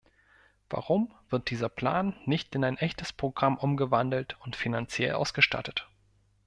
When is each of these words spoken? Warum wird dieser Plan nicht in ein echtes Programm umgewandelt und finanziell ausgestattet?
Warum 0.71 1.13
wird 1.29 1.51
dieser 1.51 1.69
Plan 1.69 2.15
nicht 2.25 2.55
in 2.55 2.63
ein 2.63 2.77
echtes 2.77 3.13
Programm 3.13 3.55
umgewandelt 3.59 4.35
und 4.39 4.55
finanziell 4.55 5.13
ausgestattet? 5.13 5.87